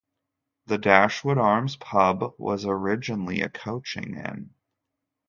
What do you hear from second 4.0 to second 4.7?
inn.